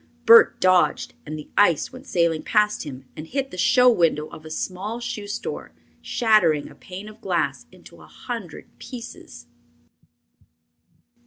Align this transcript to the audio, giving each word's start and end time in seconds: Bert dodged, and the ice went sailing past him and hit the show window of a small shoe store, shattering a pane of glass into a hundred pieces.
Bert 0.25 0.59
dodged, 0.59 1.13
and 1.27 1.37
the 1.37 1.51
ice 1.55 1.93
went 1.93 2.07
sailing 2.07 2.41
past 2.41 2.85
him 2.85 3.05
and 3.15 3.27
hit 3.27 3.51
the 3.51 3.55
show 3.59 3.87
window 3.87 4.25
of 4.29 4.45
a 4.45 4.49
small 4.49 4.99
shoe 4.99 5.27
store, 5.27 5.73
shattering 6.01 6.71
a 6.71 6.73
pane 6.73 7.07
of 7.07 7.21
glass 7.21 7.67
into 7.71 8.01
a 8.01 8.07
hundred 8.07 8.65
pieces. 8.79 9.45